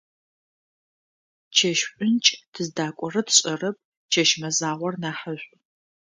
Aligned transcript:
Чэщ 1.55 1.79
шӀункӀ, 1.93 2.31
тыздакӀорэр 2.53 3.25
тшӀэрэп, 3.27 3.77
чэщ 4.11 4.29
мэзагъор 4.41 4.95
нахьышӀу. 5.01 5.57